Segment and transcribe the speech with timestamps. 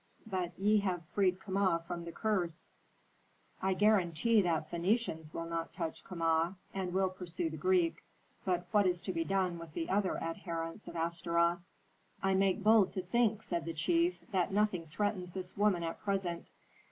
[0.25, 2.69] "But ye have freed Kama from the curse."
[3.61, 8.03] "I guarantee that Phœnicians will not touch Kama, and will pursue the Greek.
[8.43, 11.59] But what is to be done with the other adherents of Astaroth?"
[12.23, 16.49] "I make bold to think," said the chief, "that nothing threatens this woman at present.